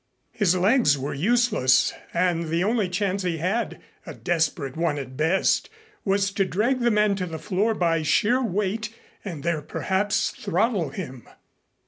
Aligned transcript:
His 0.31 0.55
legs 0.55 0.97
were 0.97 1.13
useless 1.13 1.93
and 2.11 2.47
the 2.49 2.63
only 2.63 2.89
chance 2.89 3.21
he 3.21 3.37
had, 3.37 3.79
a 4.03 4.15
desperate 4.15 4.75
one 4.75 4.97
at 4.97 5.15
best, 5.15 5.69
was 6.03 6.31
to 6.31 6.43
drag 6.43 6.79
the 6.79 6.89
man 6.89 7.13
to 7.17 7.27
the 7.27 7.37
floor 7.37 7.75
by 7.75 8.01
sheer 8.01 8.43
weight 8.43 8.89
and 9.23 9.43
there 9.43 9.61
perhaps 9.61 10.31
throttle 10.31 10.89
him. 10.89 11.29